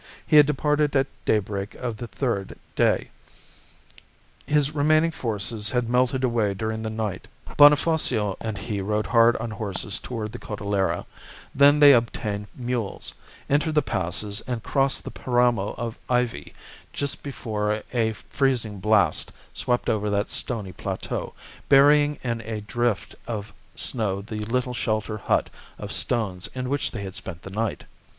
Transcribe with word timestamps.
He 0.25 0.37
had 0.37 0.47
departed 0.47 0.95
at 0.95 1.05
daybreak 1.25 1.75
of 1.75 1.97
the 1.97 2.07
third 2.07 2.57
day. 2.75 3.09
His 4.47 4.73
remaining 4.73 5.11
forces 5.11 5.69
had 5.69 5.87
melted 5.91 6.23
away 6.23 6.55
during 6.55 6.81
the 6.81 6.89
night. 6.89 7.27
Bonifacio 7.55 8.35
and 8.41 8.57
he 8.57 8.81
rode 8.81 9.05
hard 9.05 9.35
on 9.37 9.51
horses 9.51 9.99
towards 9.99 10.31
the 10.31 10.39
Cordillera; 10.39 11.05
then 11.53 11.79
they 11.79 11.93
obtained 11.93 12.47
mules, 12.55 13.13
entered 13.47 13.75
the 13.75 13.83
passes, 13.83 14.41
and 14.47 14.63
crossed 14.63 15.03
the 15.03 15.11
Paramo 15.11 15.75
of 15.77 15.99
Ivie 16.09 16.55
just 16.93 17.21
before 17.21 17.83
a 17.93 18.13
freezing 18.13 18.79
blast 18.79 19.31
swept 19.53 19.87
over 19.87 20.09
that 20.09 20.31
stony 20.31 20.71
plateau, 20.71 21.35
burying 21.69 22.17
in 22.23 22.41
a 22.41 22.61
drift 22.61 23.13
of 23.27 23.53
snow 23.75 24.23
the 24.23 24.39
little 24.39 24.73
shelter 24.73 25.17
hut 25.19 25.51
of 25.77 25.91
stones 25.91 26.49
in 26.55 26.69
which 26.69 26.89
they 26.89 27.03
had 27.03 27.13
spent 27.13 27.43
the 27.43 27.51
night. 27.51 27.83